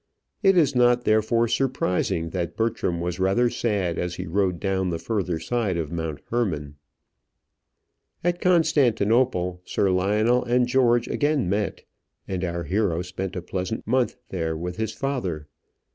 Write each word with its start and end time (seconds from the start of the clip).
It 0.41 0.57
is 0.57 0.75
not 0.75 1.03
therefore 1.03 1.47
surprising 1.47 2.31
that 2.31 2.57
Bertram 2.57 2.99
was 3.01 3.19
rather 3.19 3.51
sad 3.51 3.99
as 3.99 4.15
he 4.15 4.25
rode 4.25 4.59
down 4.59 4.89
the 4.89 4.97
further 4.97 5.37
side 5.37 5.77
of 5.77 5.91
Mount 5.91 6.21
Hermon. 6.31 6.77
At 8.23 8.41
Constantinople, 8.41 9.61
Sir 9.63 9.91
Lionel 9.91 10.43
and 10.43 10.65
George 10.65 11.07
again 11.07 11.47
met, 11.47 11.83
and 12.27 12.43
our 12.43 12.63
hero 12.63 13.03
spent 13.03 13.35
a 13.35 13.43
pleasant 13.43 13.85
month 13.85 14.15
there 14.29 14.57
with 14.57 14.77
his 14.77 14.91
father. 14.91 15.45